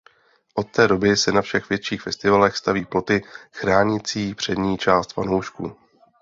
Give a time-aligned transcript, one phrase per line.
[0.55, 5.75] Od té doby se na všech větších festivalech staví ploty chránící přední část fanoušků.